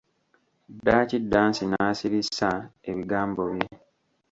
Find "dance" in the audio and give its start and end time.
1.31-1.63